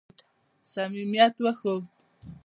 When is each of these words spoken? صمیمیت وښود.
صمیمیت 0.73 1.33
وښود. 1.43 1.83